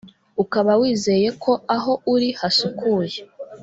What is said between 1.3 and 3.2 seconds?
ko aho uri hasukuye